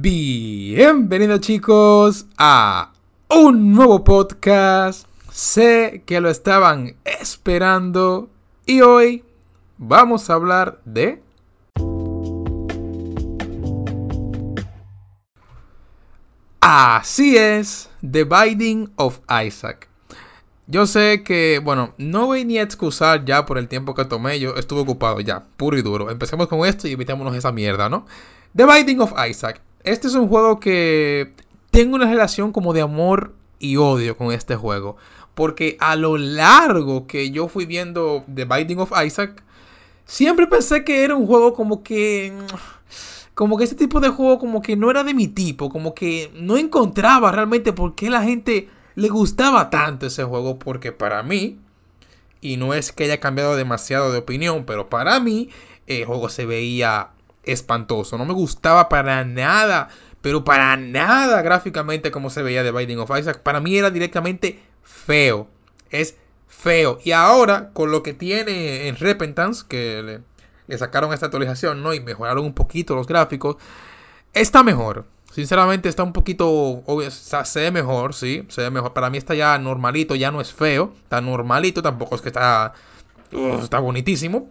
Bienvenidos 0.00 1.40
chicos 1.40 2.26
a 2.38 2.92
un 3.28 3.72
nuevo 3.72 4.04
podcast. 4.04 5.08
Sé 5.32 6.04
que 6.06 6.20
lo 6.20 6.30
estaban 6.30 6.94
esperando 7.04 8.30
y 8.64 8.80
hoy 8.82 9.24
vamos 9.76 10.30
a 10.30 10.34
hablar 10.34 10.80
de... 10.84 11.20
Así 16.60 17.36
es, 17.36 17.90
The 18.08 18.22
Binding 18.22 18.92
of 18.94 19.18
Isaac. 19.44 19.88
Yo 20.68 20.86
sé 20.86 21.24
que, 21.24 21.60
bueno, 21.64 21.94
no 21.98 22.28
venía 22.28 22.60
a 22.60 22.64
excusar 22.64 23.24
ya 23.24 23.46
por 23.46 23.58
el 23.58 23.66
tiempo 23.66 23.94
que 23.94 24.04
tomé. 24.04 24.38
Yo 24.38 24.54
estuve 24.54 24.82
ocupado 24.82 25.18
ya, 25.18 25.46
puro 25.56 25.76
y 25.76 25.82
duro. 25.82 26.08
Empecemos 26.08 26.46
con 26.46 26.64
esto 26.64 26.86
y 26.86 26.92
evitémonos 26.92 27.34
esa 27.34 27.50
mierda, 27.50 27.88
¿no? 27.88 28.06
The 28.54 28.64
Binding 28.64 29.00
of 29.00 29.12
Isaac. 29.28 29.60
Este 29.84 30.08
es 30.08 30.14
un 30.14 30.28
juego 30.28 30.60
que 30.60 31.32
tengo 31.70 31.96
una 31.96 32.10
relación 32.10 32.52
como 32.52 32.72
de 32.72 32.80
amor 32.80 33.34
y 33.58 33.76
odio 33.76 34.16
con 34.16 34.32
este 34.32 34.56
juego. 34.56 34.96
Porque 35.34 35.76
a 35.80 35.94
lo 35.94 36.18
largo 36.18 37.06
que 37.06 37.30
yo 37.30 37.48
fui 37.48 37.64
viendo 37.64 38.24
The 38.32 38.44
Binding 38.44 38.80
of 38.80 38.92
Isaac, 39.04 39.42
siempre 40.04 40.46
pensé 40.46 40.84
que 40.84 41.04
era 41.04 41.14
un 41.14 41.26
juego 41.26 41.54
como 41.54 41.82
que... 41.82 42.32
Como 43.34 43.56
que 43.56 43.62
este 43.62 43.76
tipo 43.76 44.00
de 44.00 44.08
juego 44.08 44.40
como 44.40 44.60
que 44.62 44.74
no 44.74 44.90
era 44.90 45.04
de 45.04 45.14
mi 45.14 45.28
tipo. 45.28 45.70
Como 45.70 45.94
que 45.94 46.32
no 46.34 46.56
encontraba 46.56 47.30
realmente 47.30 47.72
por 47.72 47.94
qué 47.94 48.10
la 48.10 48.24
gente 48.24 48.68
le 48.96 49.08
gustaba 49.08 49.70
tanto 49.70 50.06
ese 50.06 50.24
juego. 50.24 50.58
Porque 50.58 50.90
para 50.90 51.22
mí, 51.22 51.60
y 52.40 52.56
no 52.56 52.74
es 52.74 52.90
que 52.90 53.04
haya 53.04 53.20
cambiado 53.20 53.54
demasiado 53.54 54.10
de 54.10 54.18
opinión, 54.18 54.64
pero 54.66 54.88
para 54.88 55.20
mí 55.20 55.50
el 55.86 56.04
juego 56.04 56.28
se 56.30 56.46
veía 56.46 57.10
espantoso. 57.52 58.18
No 58.18 58.24
me 58.24 58.32
gustaba 58.32 58.88
para 58.88 59.24
nada, 59.24 59.88
pero 60.20 60.44
para 60.44 60.76
nada 60.76 61.42
gráficamente 61.42 62.10
como 62.10 62.30
se 62.30 62.42
veía 62.42 62.62
de 62.62 62.72
Binding 62.72 62.98
of 62.98 63.10
Isaac. 63.18 63.42
Para 63.42 63.60
mí 63.60 63.76
era 63.76 63.90
directamente 63.90 64.60
feo. 64.82 65.48
Es 65.90 66.16
feo. 66.48 66.98
Y 67.04 67.12
ahora, 67.12 67.70
con 67.72 67.90
lo 67.90 68.02
que 68.02 68.14
tiene 68.14 68.88
en 68.88 68.96
Repentance, 68.96 69.64
que 69.68 70.22
le, 70.66 70.78
sacaron 70.78 71.12
esta 71.12 71.26
actualización, 71.26 71.82
¿no? 71.82 71.94
Y 71.94 72.00
mejoraron 72.00 72.44
un 72.44 72.54
poquito 72.54 72.94
los 72.94 73.06
gráficos, 73.06 73.56
está 74.32 74.62
mejor. 74.62 75.06
Sinceramente 75.32 75.88
está 75.88 76.02
un 76.02 76.12
poquito, 76.12 76.82
se 77.10 77.60
ve 77.60 77.70
mejor, 77.70 78.14
sí, 78.14 78.44
se 78.48 78.62
ve 78.62 78.70
mejor. 78.70 78.92
Para 78.92 79.08
mí 79.10 79.18
está 79.18 79.34
ya 79.34 79.56
normalito, 79.58 80.14
ya 80.16 80.30
no 80.32 80.40
es 80.40 80.52
feo, 80.52 80.94
está 81.02 81.20
normalito, 81.20 81.80
tampoco 81.80 82.16
es 82.16 82.22
que 82.22 82.28
está, 82.28 82.72
está 83.62 83.78
bonitísimo, 83.78 84.50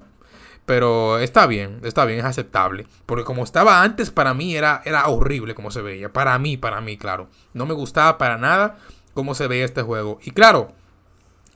pero 0.67 1.17
está 1.19 1.47
bien, 1.47 1.79
está 1.83 2.03
bien, 2.03 2.19
es 2.19 2.25
aceptable. 2.25 2.87
Porque 3.05 3.23
como 3.23 3.45
estaba 3.45 3.83
antes, 3.83 4.11
para 4.11 4.33
mí 4.33 4.53
era, 4.53 4.81
era 4.83 5.07
horrible 5.07 5.55
como 5.55 5.71
se 5.71 5.81
veía. 5.81 6.11
Para 6.11 6.37
mí, 6.39 6.57
para 6.57 6.81
mí, 6.81 6.97
claro. 6.97 7.29
No 7.53 7.65
me 7.65 7.73
gustaba 7.73 8.17
para 8.17 8.37
nada 8.37 8.77
cómo 9.13 9.33
se 9.33 9.47
veía 9.47 9.63
este 9.63 9.81
juego. 9.81 10.19
Y 10.25 10.31
claro, 10.31 10.73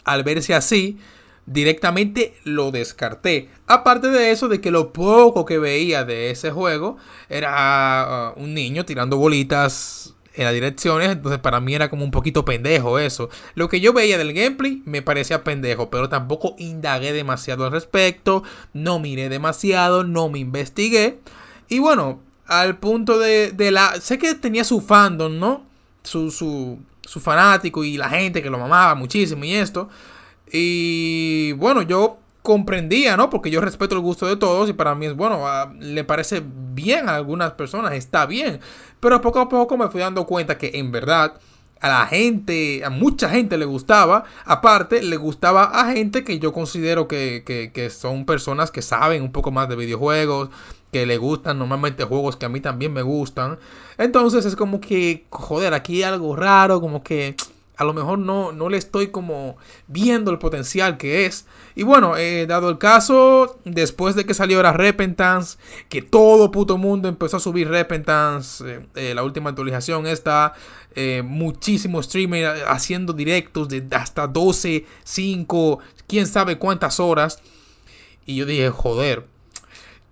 al 0.06 0.24
verse 0.24 0.56
así, 0.56 0.98
directamente 1.46 2.36
lo 2.46 2.72
descarté. 2.72 3.50
Aparte 3.68 4.08
de 4.08 4.32
eso, 4.32 4.48
de 4.48 4.62
que 4.62 4.72
lo 4.72 4.94
poco 4.94 5.44
que 5.44 5.60
veía 5.60 6.06
de 6.06 6.32
ese 6.32 6.52
juego 6.52 6.96
era 7.28 8.34
uh, 8.34 8.42
un 8.42 8.54
niño 8.54 8.86
tirando 8.86 9.18
bolitas 9.18 10.16
en 10.34 10.46
las 10.46 10.54
direcciones, 10.54 11.10
entonces 11.10 11.40
para 11.40 11.60
mí 11.60 11.74
era 11.76 11.90
como 11.90 12.06
un 12.06 12.12
poquito 12.12 12.46
pendejo 12.46 13.00
eso. 13.00 13.30
Lo 13.56 13.70
que 13.70 13.82
yo 13.82 13.94
veía 13.94 14.18
del 14.18 14.34
gameplay 14.34 14.82
me 14.86 15.02
parecía 15.02 15.44
pendejo, 15.44 15.90
pero 15.90 16.10
tampoco 16.10 16.56
indagué 16.58 17.14
demasiado 17.14 17.66
al 17.66 17.72
respecto, 17.72 18.44
no 18.74 19.00
miré 19.00 19.30
demasiado, 19.30 20.04
no 20.04 20.30
me 20.30 20.40
investigué. 20.40 21.20
Y 21.68 21.80
bueno, 21.80 22.22
al 22.48 22.78
punto 22.78 23.20
de, 23.20 23.54
la... 23.72 24.00
Sé 24.00 24.18
que 24.18 24.36
tenía 24.36 24.64
su 24.64 24.82
fandom, 24.82 25.38
¿no? 25.38 25.66
Su, 26.04 26.32
su, 26.32 26.80
su 27.02 27.20
fanático 27.20 27.84
y 27.84 27.98
la 27.98 28.10
gente 28.10 28.42
que 28.42 28.50
lo 28.50 28.58
mamaba 28.58 28.96
muchísimo 28.96 29.44
y 29.44 29.54
esto. 29.54 29.90
Y 30.52 31.54
bueno, 31.54 31.82
yo 31.82 32.21
comprendía, 32.42 33.18
¿no? 33.18 33.30
Porque 33.30 33.52
yo 33.52 33.62
respeto 33.62 33.96
el 33.96 34.02
gusto 34.02 34.26
de 34.26 34.36
todos 34.36 34.70
y 34.70 34.74
para 34.74 34.96
mí 34.96 35.06
es 35.06 35.16
bueno, 35.16 35.48
ah, 35.48 35.72
le 35.80 36.04
parece 36.04 36.44
bien 36.46 37.10
a 37.10 37.16
algunas 37.16 37.54
personas, 37.54 37.94
está 37.94 38.26
bien. 38.26 38.60
Pero 39.00 39.22
poco 39.22 39.40
a 39.40 39.50
poco 39.50 39.78
me 39.78 39.90
fui 39.90 40.02
dando 40.02 40.26
cuenta 40.26 40.58
que 40.58 40.72
en 40.76 40.92
verdad 40.92 41.34
a 41.82 41.90
la 41.90 42.06
gente, 42.06 42.86
a 42.86 42.90
mucha 42.92 43.30
gente 43.30 43.58
le 43.58 43.66
gustaba. 43.66 44.24
Aparte, 44.46 45.02
le 45.02 45.18
gustaba 45.18 45.64
a 45.64 45.92
gente 45.92 46.24
que 46.24 46.38
yo 46.38 46.54
considero 46.54 47.08
que, 47.08 47.44
que, 47.46 47.72
que 47.74 47.90
son 47.90 48.26
personas 48.26 48.70
que 48.70 48.84
saben 48.84 49.24
un 49.24 49.32
poco 49.32 49.52
más 49.52 49.68
de 49.68 49.76
videojuegos, 49.76 50.50
que 50.92 51.08
le 51.08 51.18
gustan 51.18 51.58
normalmente 51.58 52.04
juegos 52.04 52.36
que 52.36 52.46
a 52.46 52.50
mí 52.50 52.62
también 52.62 52.94
me 52.94 53.02
gustan. 53.02 53.58
Entonces 53.98 54.46
es 54.46 54.56
como 54.56 54.80
que, 54.80 55.26
joder, 55.32 55.74
aquí 55.74 55.98
hay 55.98 56.04
algo 56.04 56.36
raro, 56.36 56.82
como 56.82 57.02
que 57.02 57.36
a 57.82 57.84
lo 57.84 57.94
mejor 57.94 58.20
no, 58.20 58.52
no 58.52 58.70
le 58.70 58.78
estoy 58.78 59.08
como 59.08 59.58
viendo 59.88 60.30
el 60.30 60.38
potencial 60.38 60.98
que 60.98 61.26
es. 61.26 61.48
Y 61.74 61.82
bueno, 61.82 62.16
eh, 62.16 62.46
dado 62.46 62.70
el 62.70 62.78
caso, 62.78 63.60
después 63.66 64.14
de 64.14 64.24
que 64.24 64.36
salió 64.36 64.62
la 64.62 64.72
Repentance, 64.72 65.58
que 65.90 66.04
todo 66.04 66.52
puto 66.52 66.78
mundo 66.78 67.10
empezó 67.10 67.38
a 67.38 67.40
subir 67.40 67.70
Repentance, 67.70 68.64
eh, 68.64 68.86
eh, 68.94 69.14
la 69.16 69.24
última 69.24 69.50
actualización 69.50 70.06
está, 70.06 70.54
muchísimos 71.24 72.06
streamers 72.06 72.62
haciendo 72.68 73.14
directos 73.14 73.68
de 73.70 73.84
hasta 73.96 74.28
12, 74.28 74.86
5, 75.04 75.80
quién 76.06 76.28
sabe 76.28 76.60
cuántas 76.60 77.00
horas. 77.00 77.42
Y 78.28 78.36
yo 78.36 78.46
dije, 78.46 78.70
joder, 78.70 79.26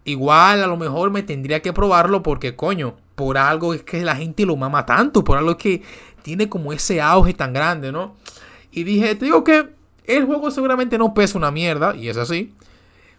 igual 0.05 0.63
a 0.63 0.67
lo 0.67 0.77
mejor 0.77 1.11
me 1.11 1.21
tendría 1.21 1.61
que 1.61 1.71
probarlo 1.71 2.23
porque 2.23 2.55
coño, 2.55 2.95
por 3.13 3.37
algo 3.37 3.73
es 3.73 3.83
que 3.83 4.01
la 4.01 4.15
gente 4.15 4.45
lo 4.45 4.55
mama 4.55 4.85
tanto, 4.85 5.23
por 5.23 5.37
algo 5.37 5.51
es 5.51 5.57
que 5.57 5.83
tiene 6.21 6.49
como 6.49 6.73
ese 6.73 7.01
auge 7.01 7.33
tan 7.33 7.53
grande, 7.53 7.91
¿no? 7.91 8.15
Y 8.71 8.83
dije, 8.83 9.15
te 9.15 9.25
digo 9.25 9.43
que 9.43 9.69
el 10.05 10.25
juego 10.25 10.51
seguramente 10.51 10.97
no 10.97 11.13
pesa 11.13 11.37
una 11.37 11.51
mierda, 11.51 11.95
y 11.95 12.09
es 12.09 12.17
así. 12.17 12.53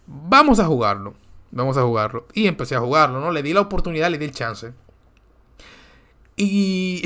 Vamos 0.07 0.59
a 0.59 0.67
jugarlo. 0.67 1.15
Vamos 1.51 1.77
a 1.77 1.83
jugarlo. 1.83 2.27
Y 2.35 2.47
empecé 2.47 2.75
a 2.75 2.81
jugarlo, 2.81 3.21
¿no? 3.21 3.33
Le 3.33 3.43
di 3.43 3.53
la 3.53 3.61
oportunidad, 3.61 4.11
le 4.11 4.19
di 4.19 4.25
el 4.25 4.33
chance. 4.33 4.73
Y 6.37 7.03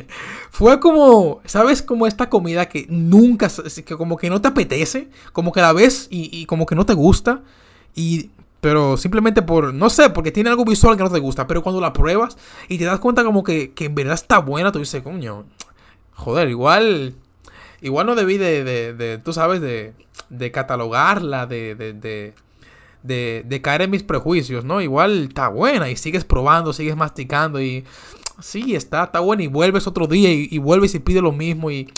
fue 0.50 0.78
como, 0.78 1.40
¿sabes? 1.46 1.82
Como 1.82 2.06
esta 2.06 2.28
comida 2.28 2.68
que 2.68 2.86
nunca, 2.88 3.48
que 3.84 3.96
como 3.96 4.16
que 4.16 4.30
no 4.30 4.40
te 4.40 4.48
apetece, 4.48 5.08
como 5.32 5.52
que 5.52 5.60
la 5.60 5.72
ves 5.72 6.08
y, 6.10 6.28
y 6.36 6.46
como 6.46 6.66
que 6.66 6.74
no 6.74 6.84
te 6.84 6.94
gusta. 6.94 7.42
Y 7.94 8.30
pero 8.64 8.96
simplemente 8.96 9.42
por, 9.42 9.74
no 9.74 9.90
sé, 9.90 10.08
porque 10.08 10.32
tiene 10.32 10.48
algo 10.48 10.64
visual 10.64 10.96
que 10.96 11.02
no 11.02 11.10
te 11.10 11.18
gusta. 11.18 11.46
Pero 11.46 11.62
cuando 11.62 11.82
la 11.82 11.92
pruebas 11.92 12.38
y 12.66 12.78
te 12.78 12.86
das 12.86 12.98
cuenta 12.98 13.22
como 13.22 13.44
que, 13.44 13.74
en 13.78 13.94
verdad 13.94 14.14
está 14.14 14.38
buena, 14.38 14.72
tú 14.72 14.78
dices, 14.78 15.02
coño, 15.02 15.44
joder, 16.14 16.48
igual, 16.48 17.14
igual 17.82 18.06
no 18.06 18.14
debí 18.14 18.38
de, 18.38 18.64
de, 18.64 18.94
de 18.94 19.18
tú 19.18 19.34
sabes, 19.34 19.60
de, 19.60 19.92
de 20.30 20.50
catalogarla, 20.50 21.44
de, 21.44 21.74
de, 23.02 23.60
caer 23.60 23.82
en 23.82 23.90
mis 23.90 24.02
prejuicios, 24.02 24.64
¿no? 24.64 24.80
Igual 24.80 25.24
está 25.24 25.48
buena 25.48 25.90
y 25.90 25.96
sigues 25.96 26.24
probando, 26.24 26.72
sigues 26.72 26.96
masticando 26.96 27.60
y 27.60 27.84
sí, 28.40 28.74
está, 28.74 29.04
está 29.04 29.20
buena 29.20 29.42
y 29.42 29.48
vuelves 29.48 29.86
otro 29.86 30.06
día 30.06 30.32
y, 30.32 30.56
vuelves 30.56 30.94
y 30.94 31.00
pides 31.00 31.22
lo 31.22 31.32
mismo 31.32 31.70
y... 31.70 31.92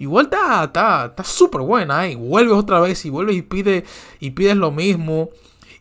Igual 0.00 0.24
está, 0.24 0.64
está, 0.64 1.04
está 1.04 1.22
súper 1.22 1.60
buena, 1.60 2.08
¿eh? 2.08 2.16
Vuelves 2.16 2.56
otra 2.56 2.80
vez 2.80 3.04
y 3.04 3.10
vuelves 3.10 3.36
y, 3.36 3.42
pide, 3.42 3.84
y 4.18 4.30
pides 4.30 4.56
lo 4.56 4.72
mismo. 4.72 5.30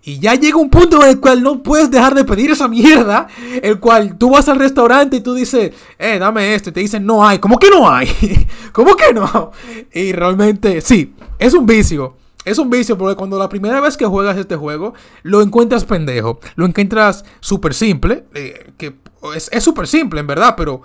Y 0.01 0.19
ya 0.19 0.35
llega 0.35 0.57
un 0.57 0.69
punto 0.69 1.03
en 1.03 1.09
el 1.09 1.19
cual 1.19 1.43
no 1.43 1.61
puedes 1.61 1.91
dejar 1.91 2.15
de 2.15 2.23
pedir 2.23 2.51
esa 2.51 2.67
mierda. 2.67 3.27
El 3.61 3.79
cual 3.79 4.17
tú 4.17 4.31
vas 4.31 4.47
al 4.47 4.57
restaurante 4.57 5.17
y 5.17 5.21
tú 5.21 5.33
dices, 5.33 5.73
eh, 5.97 6.17
dame 6.19 6.55
esto. 6.55 6.69
Y 6.69 6.73
te 6.73 6.79
dicen, 6.79 7.05
no 7.05 7.27
hay. 7.27 7.39
¿Cómo 7.39 7.59
que 7.59 7.69
no 7.69 7.89
hay? 7.89 8.09
¿Cómo 8.71 8.95
que 8.95 9.13
no? 9.13 9.51
Y 9.93 10.13
realmente, 10.13 10.81
sí, 10.81 11.13
es 11.37 11.53
un 11.53 11.65
vicio. 11.65 12.15
Es 12.45 12.57
un 12.57 12.69
vicio 12.69 12.97
porque 12.97 13.15
cuando 13.15 13.37
la 13.37 13.49
primera 13.49 13.81
vez 13.81 13.97
que 13.97 14.05
juegas 14.05 14.37
este 14.37 14.55
juego, 14.55 14.93
lo 15.23 15.41
encuentras 15.41 15.83
pendejo. 15.83 16.39
Lo 16.55 16.65
encuentras 16.65 17.25
súper 17.41 17.73
simple. 17.73 18.23
Eh, 18.33 18.71
que 18.77 18.95
es 19.35 19.63
súper 19.63 19.87
simple, 19.87 20.21
en 20.21 20.27
verdad, 20.27 20.55
pero 20.55 20.81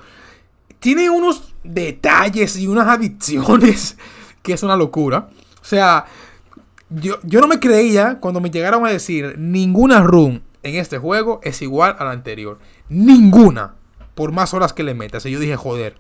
tiene 0.81 1.09
unos 1.09 1.55
detalles 1.63 2.57
y 2.57 2.67
unas 2.67 2.89
adicciones 2.89 3.97
que 4.43 4.53
es 4.53 4.63
una 4.63 4.77
locura. 4.77 5.29
O 5.63 5.65
sea, 5.65 6.05
yo, 7.01 7.41
no 7.41 7.49
me 7.49 7.61
creía 7.61 8.19
cuando 8.21 8.41
me 8.41 8.51
llegaron 8.51 8.87
a 8.87 8.91
decir 8.91 9.37
ninguna 9.39 10.03
run 10.03 10.43
en 10.63 10.77
este 10.77 10.99
juego 10.99 11.41
es 11.43 11.63
igual 11.63 11.97
a 11.99 12.05
la 12.05 12.11
anterior. 12.11 12.59
Ninguna. 12.89 13.75
Por 14.15 14.33
más 14.33 14.55
horas 14.55 14.73
que 14.73 14.83
le 14.83 14.95
metas. 14.95 15.27
Y 15.27 15.31
yo 15.31 15.39
dije, 15.39 15.57
joder, 15.57 15.97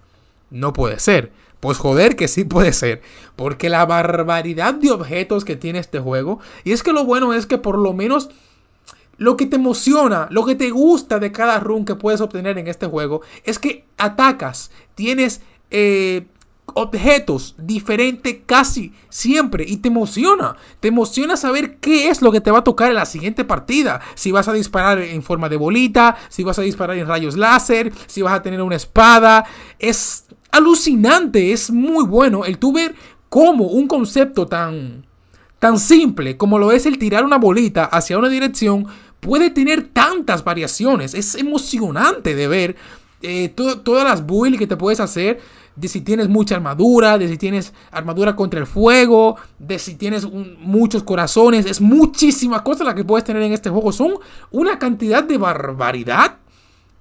no 0.50 0.72
puede 0.72 0.98
ser. 0.98 1.32
Pues 1.60 1.78
joder 1.78 2.16
que 2.16 2.28
sí 2.28 2.44
puede 2.44 2.72
ser. 2.72 3.02
Porque 3.36 3.68
la 3.68 3.84
barbaridad 3.84 4.74
de 4.74 4.90
objetos 4.90 5.44
que 5.44 5.56
tiene 5.56 5.78
este 5.78 6.00
juego. 6.00 6.40
Y 6.64 6.72
es 6.72 6.82
que 6.82 6.92
lo 6.92 7.04
bueno 7.04 7.34
es 7.34 7.46
que 7.46 7.58
por 7.58 7.78
lo 7.78 7.92
menos 7.92 8.30
lo 9.16 9.36
que 9.36 9.46
te 9.46 9.56
emociona, 9.56 10.28
lo 10.30 10.44
que 10.44 10.54
te 10.54 10.70
gusta 10.70 11.18
de 11.18 11.30
cada 11.30 11.60
run 11.60 11.84
que 11.84 11.94
puedes 11.94 12.20
obtener 12.20 12.58
en 12.58 12.66
este 12.66 12.86
juego 12.86 13.20
es 13.44 13.58
que 13.58 13.84
atacas. 13.98 14.70
Tienes 14.94 15.42
eh, 15.70 16.26
objetos 16.66 17.54
diferentes 17.58 18.38
casi 18.46 18.92
siempre 19.08 19.64
y 19.66 19.76
te 19.78 19.88
emociona. 19.88 20.56
Te 20.80 20.88
emociona 20.88 21.36
saber 21.36 21.76
qué 21.76 22.08
es 22.08 22.22
lo 22.22 22.32
que 22.32 22.40
te 22.40 22.50
va 22.50 22.58
a 22.58 22.64
tocar 22.64 22.90
en 22.90 22.96
la 22.96 23.06
siguiente 23.06 23.44
partida. 23.44 24.00
Si 24.14 24.32
vas 24.32 24.48
a 24.48 24.52
disparar 24.52 24.98
en 24.98 25.22
forma 25.22 25.48
de 25.48 25.56
bolita, 25.56 26.16
si 26.28 26.42
vas 26.42 26.58
a 26.58 26.62
disparar 26.62 26.96
en 26.96 27.06
rayos 27.06 27.36
láser, 27.36 27.92
si 28.06 28.22
vas 28.22 28.34
a 28.34 28.42
tener 28.42 28.62
una 28.62 28.76
espada. 28.76 29.44
Es 29.78 30.26
alucinante, 30.50 31.52
es 31.52 31.70
muy 31.70 32.04
bueno 32.04 32.44
el 32.44 32.58
tú 32.58 32.72
ver 32.72 32.94
cómo 33.28 33.64
un 33.64 33.88
concepto 33.88 34.46
tan, 34.46 35.06
tan 35.58 35.78
simple 35.78 36.36
como 36.36 36.58
lo 36.58 36.72
es 36.72 36.86
el 36.86 36.98
tirar 36.98 37.24
una 37.24 37.38
bolita 37.38 37.84
hacia 37.84 38.18
una 38.18 38.28
dirección 38.28 38.86
puede 39.20 39.50
tener 39.50 39.88
tantas 39.88 40.44
variaciones. 40.44 41.14
Es 41.14 41.34
emocionante 41.34 42.34
de 42.34 42.46
ver 42.46 42.76
eh, 43.24 43.48
todas 43.48 44.04
las 44.04 44.26
builds 44.26 44.58
que 44.58 44.66
te 44.66 44.76
puedes 44.76 45.00
hacer 45.00 45.40
de 45.76 45.88
si 45.88 46.02
tienes 46.02 46.28
mucha 46.28 46.54
armadura, 46.54 47.18
de 47.18 47.28
si 47.28 47.36
tienes 47.36 47.72
armadura 47.90 48.36
contra 48.36 48.60
el 48.60 48.66
fuego, 48.66 49.36
de 49.58 49.78
si 49.78 49.96
tienes 49.96 50.26
muchos 50.30 51.02
corazones. 51.02 51.66
Es 51.66 51.80
muchísimas 51.80 52.62
cosas 52.62 52.86
las 52.86 52.94
que 52.94 53.04
puedes 53.04 53.24
tener 53.24 53.42
en 53.42 53.52
este 53.52 53.70
juego. 53.70 53.92
Son 53.92 54.14
una 54.50 54.78
cantidad 54.78 55.24
de 55.24 55.38
barbaridad 55.38 56.36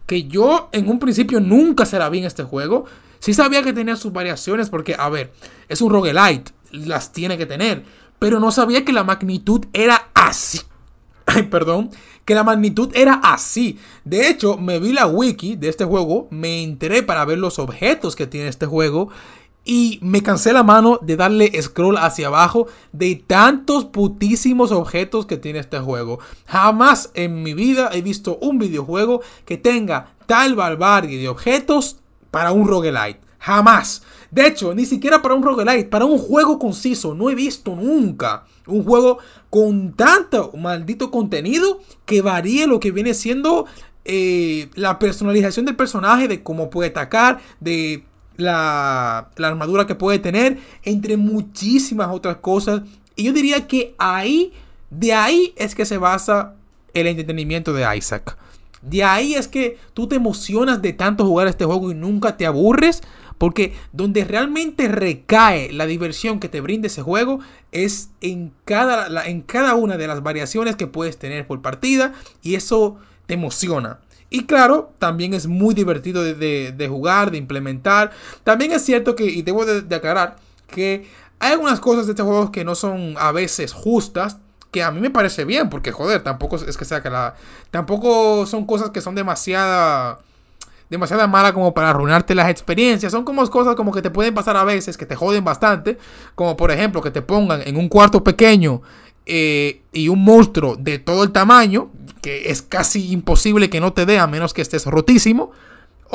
que 0.06 0.24
yo 0.24 0.70
en 0.72 0.90
un 0.90 1.00
principio 1.00 1.40
nunca 1.40 1.86
se 1.86 2.00
la 2.00 2.10
vi 2.10 2.20
en 2.20 2.26
este 2.26 2.44
juego. 2.44 2.86
Sí 3.20 3.34
sabía 3.34 3.64
que 3.64 3.74
tenía 3.74 3.96
sus 3.96 4.12
variaciones 4.12 4.70
porque, 4.70 4.96
a 4.98 5.10
ver, 5.10 5.32
es 5.70 5.82
un 5.82 5.92
roguelite, 5.92 6.52
las 6.72 7.14
tiene 7.14 7.38
que 7.38 7.46
tener. 7.46 7.84
Pero 8.20 8.40
no 8.40 8.52
sabía 8.52 8.84
que 8.84 8.94
la 8.94 9.04
magnitud 9.04 9.66
era 9.74 10.10
así. 10.14 10.60
Perdón 11.52 11.92
que 12.26 12.36
la 12.36 12.44
magnitud 12.44 12.92
era 12.96 13.16
así. 13.16 13.80
De 14.06 14.30
hecho, 14.30 14.58
me 14.58 14.80
vi 14.80 14.94
la 14.94 15.08
wiki 15.08 15.56
de 15.56 15.70
este 15.70 15.86
juego, 15.86 16.28
me 16.32 16.64
enteré 16.64 17.04
para 17.04 17.26
ver 17.26 17.38
los 17.38 17.60
objetos 17.60 18.16
que 18.16 18.28
tiene 18.28 18.48
este 18.48 18.66
juego 18.66 19.10
y 19.66 20.00
me 20.02 20.22
cansé 20.22 20.52
la 20.52 20.64
mano 20.64 21.00
de 21.02 21.16
darle 21.16 21.62
scroll 21.62 21.98
hacia 21.98 22.28
abajo 22.28 22.68
de 22.92 23.16
tantos 23.16 23.86
putísimos 23.86 24.72
objetos 24.72 25.26
que 25.26 25.38
tiene 25.38 25.60
este 25.60 25.80
juego. 25.80 26.20
Jamás 26.46 27.12
en 27.14 27.44
mi 27.44 27.54
vida 27.54 27.90
he 27.94 28.02
visto 28.02 28.38
un 28.42 28.60
videojuego 28.60 29.22
que 29.46 29.58
tenga 29.58 30.14
tal 30.26 30.56
barbarie 30.56 31.18
de 31.18 31.30
objetos 31.30 31.98
para 32.32 32.52
un 32.52 32.68
roguelite. 32.68 33.23
Jamás. 33.44 34.04
De 34.32 34.48
hecho, 34.48 34.74
ni 34.74 34.86
siquiera 34.86 35.22
para 35.22 35.36
un 35.36 35.44
roguelite, 35.44 35.90
para 35.90 36.06
un 36.06 36.18
juego 36.18 36.58
conciso. 36.58 37.14
No 37.14 37.30
he 37.30 37.36
visto 37.36 37.76
nunca 37.76 38.46
un 38.66 38.86
juego 38.86 39.18
con 39.50 39.92
tanto 39.92 40.54
maldito 40.58 41.12
contenido 41.12 41.82
que 42.06 42.22
varíe 42.22 42.68
lo 42.68 42.80
que 42.80 42.92
viene 42.92 43.14
siendo 43.14 43.66
eh, 44.06 44.70
la 44.76 44.98
personalización 44.98 45.66
del 45.66 45.76
personaje, 45.76 46.30
de 46.30 46.42
cómo 46.42 46.70
puede 46.70 46.92
atacar, 46.92 47.42
de 47.60 48.06
la, 48.38 49.30
la 49.36 49.48
armadura 49.50 49.86
que 49.86 49.96
puede 49.96 50.20
tener, 50.20 50.60
entre 50.84 51.18
muchísimas 51.18 52.08
otras 52.12 52.38
cosas. 52.38 52.84
Y 53.18 53.26
yo 53.26 53.34
diría 53.34 53.68
que 53.68 53.94
ahí, 53.98 54.54
de 54.90 55.14
ahí 55.14 55.54
es 55.58 55.76
que 55.76 55.86
se 55.86 55.98
basa 55.98 56.56
el 56.94 57.08
entretenimiento 57.08 57.74
de 57.74 57.98
Isaac. 57.98 58.38
De 58.84 59.02
ahí 59.02 59.34
es 59.36 59.48
que 59.48 59.78
tú 59.94 60.08
te 60.08 60.18
emocionas 60.18 60.82
de 60.82 60.92
tanto 60.92 61.26
jugar 61.26 61.48
este 61.48 61.64
juego 61.64 61.92
y 61.92 61.96
nunca 61.96 62.36
te 62.36 62.46
aburres. 62.46 63.02
Porque 63.44 63.74
donde 63.92 64.24
realmente 64.24 64.88
recae 64.88 65.74
la 65.74 65.86
diversión 65.86 66.40
que 66.40 66.48
te 66.48 66.62
brinda 66.62 66.88
ese 66.88 67.02
juego 67.02 67.42
es 67.74 68.10
en 68.22 68.54
cada, 68.64 69.26
en 69.26 69.42
cada 69.42 69.76
una 69.76 69.98
de 69.98 70.08
las 70.08 70.24
variaciones 70.24 70.78
que 70.78 70.88
puedes 70.88 71.20
tener 71.20 71.46
por 71.46 71.62
partida. 71.62 72.14
Y 72.42 72.56
eso 72.56 73.00
te 73.26 73.34
emociona. 73.34 74.00
Y 74.30 74.46
claro, 74.46 74.94
también 74.98 75.34
es 75.34 75.48
muy 75.48 75.76
divertido 75.76 76.24
de, 76.24 76.88
jugar, 76.88 77.32
de 77.32 77.38
implementar. 77.38 78.12
También 78.46 78.72
es 78.72 78.86
cierto 78.86 79.14
que, 79.14 79.26
y 79.26 79.42
debo 79.42 79.66
de 79.66 79.94
aclarar, 79.94 80.38
que 80.68 81.06
hay 81.40 81.52
algunas 81.52 81.82
cosas 81.82 82.06
de 82.06 82.14
este 82.14 82.24
juego 82.24 82.50
que 82.50 82.64
no 82.64 82.76
son 82.76 83.16
a 83.18 83.34
veces 83.34 83.74
justas 83.74 84.38
que 84.72 84.84
a 84.84 84.90
mí 84.90 85.02
me 85.02 85.10
parece 85.10 85.44
bien, 85.44 85.70
porque 85.70 85.92
joder, 85.92 86.24
tampoco 86.24 86.56
es 86.56 86.78
que 86.78 86.86
sea 86.86 87.04
que 87.04 87.10
la. 87.10 87.36
Tampoco 87.72 88.46
son 88.46 88.66
cosas 88.66 88.92
que 88.92 89.02
son 89.02 89.16
demasiada. 89.16 90.22
Demasiada 90.90 91.28
mala 91.28 91.54
como 91.54 91.74
para 91.74 91.90
arruinarte 91.90 92.36
las 92.36 92.50
experiencias. 92.50 93.12
Son 93.12 93.24
como 93.24 93.48
cosas 93.50 93.76
como 93.76 93.92
que 93.92 94.02
te 94.02 94.10
pueden 94.10 94.34
pasar 94.34 94.58
a 94.58 94.64
veces, 94.64 94.98
que 94.98 95.06
te 95.06 95.16
joden 95.16 95.44
bastante. 95.44 95.98
Como 96.36 96.56
por 96.56 96.72
ejemplo, 96.72 97.02
que 97.02 97.12
te 97.12 97.22
pongan 97.22 97.62
en 97.66 97.78
un 97.78 97.90
cuarto 97.90 98.24
pequeño 98.24 98.82
eh, 99.26 99.82
y 99.92 100.10
un 100.10 100.24
monstruo 100.24 100.76
de 100.76 101.00
todo 101.00 101.24
el 101.24 101.32
tamaño, 101.32 101.90
que 102.22 102.50
es 102.50 102.62
casi 102.62 103.12
imposible 103.12 103.70
que 103.70 103.80
no 103.80 103.94
te 103.94 104.06
dé 104.06 104.20
a 104.20 104.28
menos 104.28 104.54
que 104.54 104.62
estés 104.62 104.86
rotísimo. 104.86 105.52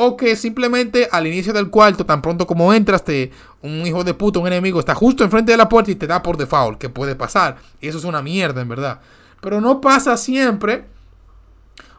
O 0.01 0.15
que 0.15 0.37
simplemente 0.37 1.09
al 1.11 1.27
inicio 1.27 1.51
del 1.51 1.69
cuarto, 1.69 2.05
tan 2.05 2.21
pronto 2.21 2.47
como 2.47 2.73
entras, 2.73 3.03
te, 3.03 3.31
un 3.61 3.85
hijo 3.85 4.05
de 4.05 4.13
puta, 4.13 4.39
un 4.39 4.47
enemigo, 4.47 4.79
está 4.79 4.95
justo 4.95 5.25
enfrente 5.25 5.51
de 5.51 5.57
la 5.57 5.67
puerta 5.67 5.91
y 5.91 5.95
te 5.95 6.07
da 6.07 6.23
por 6.23 6.37
default, 6.37 6.77
que 6.77 6.87
puede 6.87 7.15
pasar. 7.15 7.57
Y 7.81 7.89
eso 7.89 7.97
es 7.97 8.05
una 8.05 8.21
mierda, 8.21 8.61
en 8.61 8.69
verdad. 8.69 9.01
Pero 9.41 9.59
no 9.59 9.81
pasa 9.81 10.15
siempre. 10.15 10.85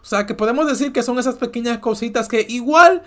O 0.02 0.04
sea, 0.04 0.26
que 0.26 0.34
podemos 0.34 0.66
decir 0.66 0.92
que 0.92 1.02
son 1.02 1.18
esas 1.18 1.36
pequeñas 1.36 1.78
cositas 1.78 2.28
que 2.28 2.46
igual 2.48 3.02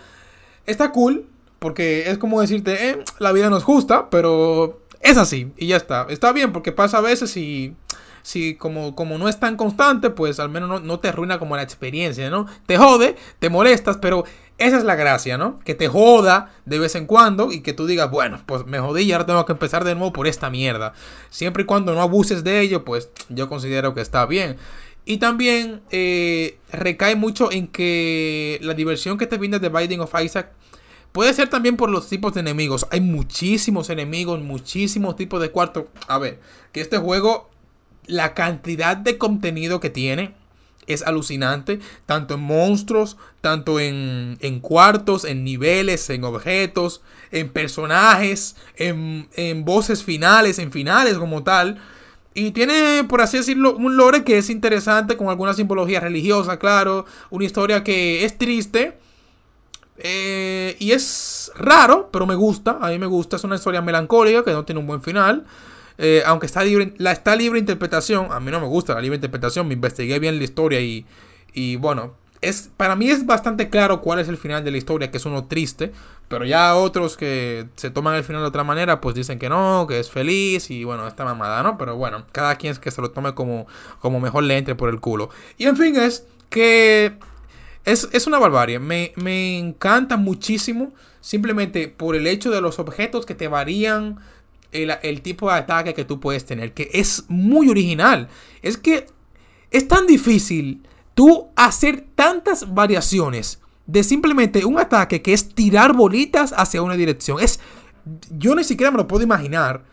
está 0.65 0.91
cool. 0.91 1.27
Porque 1.59 2.09
es 2.09 2.17
como 2.17 2.41
decirte, 2.41 2.89
eh, 2.89 3.03
la 3.19 3.31
vida 3.31 3.49
no 3.49 3.55
es 3.55 3.63
justa, 3.63 4.09
pero 4.09 4.81
es 4.99 5.17
así. 5.17 5.53
Y 5.55 5.67
ya 5.67 5.77
está. 5.77 6.07
Está 6.09 6.33
bien 6.33 6.51
porque 6.51 6.73
pasa 6.73 6.97
a 6.97 7.01
veces 7.01 7.37
y 7.37 7.73
si 8.21 8.55
como, 8.55 8.95
como 8.95 9.17
no 9.17 9.29
es 9.29 9.39
tan 9.39 9.55
constante, 9.55 10.09
pues 10.09 10.39
al 10.39 10.49
menos 10.49 10.67
no, 10.67 10.79
no, 10.79 10.99
te 10.99 11.09
arruina 11.09 11.39
como 11.39 11.55
la 11.55 11.61
experiencia, 11.61 12.29
¿no? 12.29 12.47
Te 12.65 12.77
jode, 12.77 13.15
te 13.39 13.49
molestas, 13.49 13.97
pero 13.97 14.25
esa 14.57 14.77
es 14.77 14.83
la 14.83 14.95
gracia, 14.95 15.37
¿no? 15.37 15.59
Que 15.59 15.75
te 15.75 15.87
joda 15.87 16.51
de 16.65 16.79
vez 16.79 16.95
en 16.95 17.05
cuando 17.05 17.51
y 17.51 17.61
que 17.61 17.73
tú 17.73 17.85
digas, 17.85 18.09
bueno, 18.09 18.41
pues 18.45 18.65
me 18.65 18.79
jodí 18.79 19.03
y 19.03 19.11
ahora 19.11 19.25
tengo 19.25 19.45
que 19.45 19.51
empezar 19.51 19.83
de 19.83 19.95
nuevo 19.95 20.13
por 20.13 20.27
esta 20.27 20.49
mierda. 20.49 20.93
Siempre 21.29 21.63
y 21.63 21.65
cuando 21.65 21.93
no 21.93 22.01
abuses 22.01 22.43
de 22.43 22.61
ello, 22.61 22.85
pues 22.85 23.09
yo 23.29 23.49
considero 23.49 23.93
que 23.93 24.01
está 24.01 24.25
bien. 24.25 24.57
Y 25.05 25.17
también 25.17 25.81
eh, 25.91 26.57
recae 26.71 27.15
mucho 27.15 27.51
en 27.51 27.67
que 27.67 28.57
la 28.61 28.73
diversión 28.73 29.17
que 29.17 29.27
te 29.27 29.37
brinda 29.37 29.59
de 29.59 29.69
Binding 29.69 29.99
of 29.99 30.13
Isaac 30.21 30.51
puede 31.11 31.33
ser 31.33 31.49
también 31.49 31.77
por 31.77 31.89
los 31.89 32.07
tipos 32.07 32.33
de 32.33 32.39
enemigos. 32.39 32.87
Hay 32.91 33.01
muchísimos 33.01 33.89
enemigos, 33.89 34.41
muchísimos 34.41 35.15
tipos 35.15 35.41
de 35.41 35.51
cuarto. 35.51 35.89
A 36.07 36.17
ver, 36.17 36.39
que 36.71 36.81
este 36.81 36.97
juego, 36.97 37.49
la 38.05 38.33
cantidad 38.33 38.95
de 38.95 39.17
contenido 39.17 39.79
que 39.79 39.89
tiene 39.89 40.35
es 40.87 41.03
alucinante, 41.03 41.79
tanto 42.05 42.33
en 42.33 42.41
monstruos, 42.41 43.17
tanto 43.41 43.79
en, 43.79 44.37
en 44.41 44.59
cuartos, 44.59 45.25
en 45.25 45.43
niveles, 45.43 46.09
en 46.09 46.23
objetos, 46.23 47.01
en 47.31 47.49
personajes, 47.49 48.55
en, 48.75 49.29
en 49.35 49.65
voces 49.65 50.03
finales, 50.03 50.59
en 50.59 50.71
finales 50.71 51.17
como 51.17 51.43
tal. 51.43 51.81
Y 52.33 52.51
tiene, 52.51 53.03
por 53.07 53.21
así 53.21 53.37
decirlo, 53.37 53.75
un 53.75 53.95
lore 53.95 54.23
que 54.23 54.37
es 54.37 54.49
interesante, 54.49 55.17
con 55.17 55.29
alguna 55.29 55.53
simbología 55.53 55.99
religiosa, 55.99 56.57
claro. 56.57 57.05
Una 57.29 57.45
historia 57.45 57.83
que 57.83 58.25
es 58.25 58.37
triste. 58.37 58.97
Eh, 59.97 60.75
y 60.79 60.91
es 60.91 61.51
raro, 61.55 62.09
pero 62.11 62.25
me 62.25 62.35
gusta. 62.35 62.79
A 62.81 62.89
mí 62.89 62.97
me 62.97 63.05
gusta. 63.05 63.35
Es 63.35 63.43
una 63.43 63.55
historia 63.55 63.81
melancólica 63.81 64.43
que 64.43 64.51
no 64.51 64.65
tiene 64.65 64.81
un 64.81 64.87
buen 64.87 65.01
final. 65.01 65.45
Eh, 65.97 66.23
aunque 66.25 66.47
está 66.47 66.63
libre, 66.63 66.93
la 66.97 67.11
está 67.11 67.35
libre 67.35 67.59
interpretación, 67.59 68.31
a 68.31 68.39
mí 68.39 68.49
no 68.49 68.59
me 68.59 68.67
gusta 68.67 68.95
la 68.95 69.01
libre 69.01 69.15
interpretación, 69.15 69.67
me 69.67 69.75
investigué 69.75 70.17
bien 70.17 70.37
la 70.39 70.43
historia 70.43 70.81
y, 70.81 71.05
y 71.53 71.75
bueno, 71.75 72.15
es, 72.43 72.69
para 72.77 72.95
mí 72.95 73.09
es 73.09 73.25
bastante 73.25 73.69
claro 73.69 74.01
cuál 74.01 74.19
es 74.19 74.27
el 74.27 74.37
final 74.37 74.63
de 74.63 74.71
la 74.71 74.77
historia, 74.77 75.11
que 75.11 75.17
es 75.17 75.25
uno 75.25 75.45
triste, 75.45 75.91
pero 76.27 76.45
ya 76.45 76.75
otros 76.75 77.17
que 77.17 77.67
se 77.75 77.89
toman 77.89 78.15
el 78.15 78.23
final 78.23 78.41
de 78.41 78.47
otra 78.47 78.63
manera, 78.63 79.01
pues 79.01 79.15
dicen 79.15 79.39
que 79.39 79.49
no, 79.49 79.85
que 79.87 79.99
es 79.99 80.09
feliz 80.09 80.69
y 80.71 80.83
bueno, 80.83 81.07
esta 81.07 81.25
mamada, 81.25 81.63
¿no? 81.63 81.77
Pero 81.77 81.95
bueno, 81.95 82.25
cada 82.31 82.55
quien 82.55 82.75
que 82.77 82.91
se 82.91 83.01
lo 83.01 83.11
tome 83.11 83.33
como, 83.33 83.67
como 83.99 84.19
mejor 84.19 84.43
le 84.43 84.57
entre 84.57 84.75
por 84.75 84.89
el 84.89 84.99
culo. 84.99 85.29
Y 85.57 85.65
en 85.65 85.77
fin, 85.77 85.95
es 85.95 86.25
que 86.49 87.17
es, 87.85 88.09
es 88.11 88.27
una 88.27 88.39
barbarie, 88.39 88.79
me, 88.79 89.13
me 89.15 89.57
encanta 89.57 90.17
muchísimo, 90.17 90.93
simplemente 91.21 91.87
por 91.87 92.15
el 92.15 92.27
hecho 92.27 92.51
de 92.51 92.61
los 92.61 92.79
objetos 92.79 93.25
que 93.25 93.35
te 93.35 93.47
varían 93.47 94.19
el, 94.73 95.21
tipo 95.21 95.49
de 95.49 95.57
ataque 95.57 95.93
que 95.93 96.05
tú 96.05 96.19
puedes 96.19 96.45
tener, 96.45 96.73
que 96.73 96.89
es 96.93 97.25
muy 97.27 97.69
original. 97.69 98.27
Es 98.61 98.77
que 98.77 99.07
es 99.71 99.87
tan 99.87 100.07
difícil 100.07 100.83
tú 101.13 101.49
hacer 101.55 102.05
tantas 102.15 102.73
variaciones 102.73 103.59
de 103.85 104.03
simplemente 104.03 104.65
un 104.65 104.79
ataque 104.79 105.21
que 105.21 105.33
es 105.33 105.53
tirar 105.53 105.93
bolitas 105.93 106.53
hacia 106.55 106.81
una 106.81 106.95
dirección. 106.95 107.39
Es, 107.39 107.59
yo 108.31 108.55
ni 108.55 108.63
siquiera 108.63 108.91
me 108.91 108.97
lo 108.97 109.07
puedo 109.07 109.23
imaginar. 109.23 109.83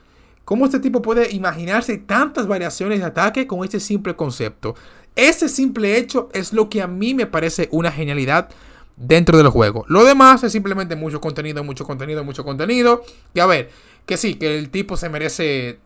¿Cómo 0.44 0.64
este 0.64 0.80
tipo 0.80 1.00
puede 1.02 1.30
imaginarse 1.30 1.98
tantas 1.98 2.46
variaciones 2.46 3.00
de 3.00 3.04
ataque 3.04 3.46
con 3.46 3.64
este 3.64 3.78
simple 3.78 4.16
concepto? 4.16 4.74
Ese 5.14 5.48
simple 5.48 5.96
hecho 5.96 6.28
es 6.32 6.52
lo 6.52 6.68
que 6.68 6.82
a 6.82 6.86
mí 6.86 7.14
me 7.14 7.26
parece 7.26 7.68
una 7.72 7.92
genialidad 7.92 8.48
dentro 8.96 9.38
del 9.38 9.48
juego. 9.48 9.84
Lo 9.88 10.04
demás 10.04 10.42
es 10.44 10.52
simplemente 10.52 10.96
mucho 10.96 11.20
contenido, 11.20 11.64
mucho 11.64 11.84
contenido, 11.84 12.24
mucho 12.24 12.44
contenido. 12.44 13.02
Y 13.34 13.40
a 13.40 13.46
ver, 13.46 13.70
que 14.06 14.16
sí, 14.16 14.34
que 14.34 14.58
el 14.58 14.70
tipo 14.70 14.96
se 14.96 15.08
merece 15.08 15.78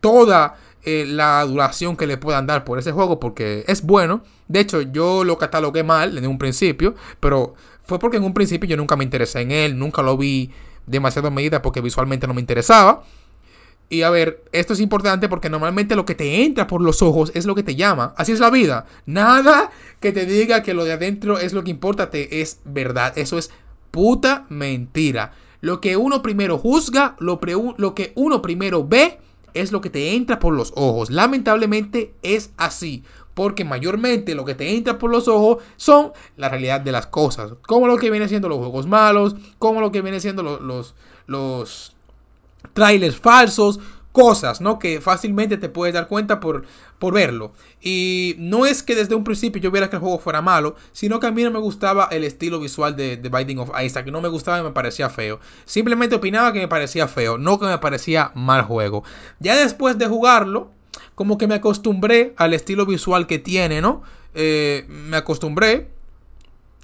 toda 0.00 0.56
eh, 0.82 1.04
la 1.06 1.44
duración 1.44 1.96
que 1.96 2.06
le 2.06 2.16
puedan 2.16 2.46
dar 2.46 2.64
por 2.64 2.78
ese 2.78 2.92
juego 2.92 3.20
porque 3.20 3.64
es 3.66 3.82
bueno. 3.82 4.22
De 4.48 4.60
hecho, 4.60 4.80
yo 4.80 5.24
lo 5.24 5.36
catalogué 5.36 5.82
mal 5.82 6.16
en 6.16 6.26
un 6.26 6.38
principio, 6.38 6.94
pero 7.20 7.54
fue 7.84 7.98
porque 7.98 8.16
en 8.16 8.24
un 8.24 8.34
principio 8.34 8.68
yo 8.68 8.76
nunca 8.76 8.96
me 8.96 9.04
interesé 9.04 9.42
en 9.42 9.50
él, 9.50 9.78
nunca 9.78 10.02
lo 10.02 10.16
vi 10.16 10.50
demasiado 10.86 11.30
medida 11.30 11.60
porque 11.60 11.80
visualmente 11.80 12.26
no 12.26 12.34
me 12.34 12.40
interesaba. 12.40 13.02
Y 13.90 14.02
a 14.02 14.10
ver, 14.10 14.44
esto 14.52 14.72
es 14.72 14.80
importante 14.80 15.28
porque 15.28 15.50
normalmente 15.50 15.96
lo 15.96 16.06
que 16.06 16.14
te 16.14 16.44
entra 16.44 16.68
por 16.68 16.80
los 16.80 17.02
ojos 17.02 17.32
es 17.34 17.44
lo 17.44 17.56
que 17.56 17.64
te 17.64 17.74
llama. 17.74 18.14
Así 18.16 18.30
es 18.30 18.38
la 18.38 18.48
vida. 18.48 18.86
Nada 19.04 19.70
que 19.98 20.12
te 20.12 20.26
diga 20.26 20.62
que 20.62 20.74
lo 20.74 20.84
de 20.84 20.92
adentro 20.92 21.38
es 21.38 21.52
lo 21.52 21.64
que 21.64 21.72
importa 21.72 22.08
te 22.08 22.40
es 22.40 22.60
verdad. 22.64 23.18
Eso 23.18 23.36
es 23.36 23.50
puta 23.90 24.46
mentira. 24.48 25.32
Lo 25.60 25.80
que 25.80 25.96
uno 25.96 26.22
primero 26.22 26.56
juzga, 26.56 27.16
lo, 27.18 27.40
lo 27.76 27.94
que 27.94 28.12
uno 28.14 28.40
primero 28.40 28.86
ve, 28.86 29.18
es 29.54 29.72
lo 29.72 29.80
que 29.80 29.90
te 29.90 30.14
entra 30.14 30.38
por 30.38 30.54
los 30.54 30.72
ojos. 30.76 31.10
Lamentablemente 31.10 32.14
es 32.22 32.52
así. 32.56 33.04
Porque 33.34 33.64
mayormente 33.64 34.34
lo 34.34 34.44
que 34.44 34.54
te 34.54 34.74
entra 34.74 34.98
por 34.98 35.10
los 35.10 35.28
ojos 35.28 35.62
son 35.76 36.12
la 36.36 36.48
realidad 36.48 36.80
de 36.80 36.92
las 36.92 37.06
cosas. 37.06 37.54
Como 37.66 37.86
lo 37.86 37.96
que 37.96 38.10
viene 38.10 38.28
siendo 38.28 38.48
los 38.48 38.58
juegos 38.58 38.86
malos, 38.86 39.36
como 39.58 39.80
lo 39.80 39.92
que 39.92 40.02
viene 40.02 40.20
siendo 40.20 40.42
los, 40.42 40.60
los, 40.60 40.94
los 41.26 41.96
trailers 42.72 43.16
falsos, 43.16 43.80
cosas, 44.12 44.60
¿no? 44.60 44.78
Que 44.78 45.00
fácilmente 45.00 45.56
te 45.56 45.68
puedes 45.68 45.94
dar 45.94 46.08
cuenta 46.08 46.40
por, 46.40 46.64
por 46.98 47.14
verlo. 47.14 47.52
Y 47.80 48.34
no 48.38 48.66
es 48.66 48.82
que 48.82 48.94
desde 48.94 49.14
un 49.14 49.24
principio 49.24 49.60
yo 49.60 49.70
viera 49.70 49.88
que 49.88 49.96
el 49.96 50.02
juego 50.02 50.18
fuera 50.18 50.42
malo, 50.42 50.76
sino 50.92 51.20
que 51.20 51.26
a 51.26 51.30
mí 51.30 51.42
no 51.42 51.50
me 51.50 51.58
gustaba 51.58 52.08
el 52.10 52.24
estilo 52.24 52.58
visual 52.58 52.96
de, 52.96 53.16
The 53.16 53.28
Binding 53.28 53.58
of 53.58 53.70
Isaac, 53.82 54.06
no 54.06 54.20
me 54.20 54.28
gustaba 54.28 54.60
y 54.60 54.62
me 54.62 54.72
parecía 54.72 55.10
feo. 55.10 55.40
Simplemente 55.64 56.16
opinaba 56.16 56.52
que 56.52 56.60
me 56.60 56.68
parecía 56.68 57.06
feo, 57.06 57.38
no 57.38 57.58
que 57.58 57.66
me 57.66 57.78
parecía 57.78 58.32
mal 58.34 58.62
juego. 58.62 59.04
Ya 59.38 59.56
después 59.56 59.96
de 59.98 60.06
jugarlo, 60.06 60.70
como 61.14 61.38
que 61.38 61.46
me 61.46 61.56
acostumbré 61.56 62.34
al 62.36 62.54
estilo 62.54 62.86
visual 62.86 63.26
que 63.26 63.38
tiene, 63.38 63.80
¿no? 63.80 64.02
Eh, 64.34 64.86
me 64.88 65.16
acostumbré. 65.16 65.88